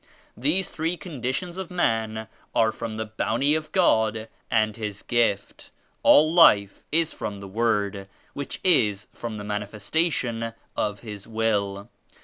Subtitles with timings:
[0.35, 5.69] These three conditions of man are from the Bounty of God and His Gift.
[6.01, 11.87] All Life is from the Word which is from the Manifestation of His Will.